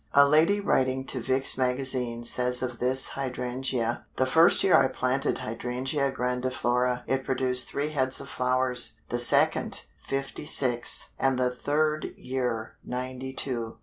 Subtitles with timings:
[0.13, 5.37] A lady writing to Vick's Magazine says of this Hydrangea: "The first year I planted
[5.37, 12.15] Hydrangea Grandiflora it produced three heads of flowers, the second, fifty six, and the third
[12.17, 13.77] year ninety two.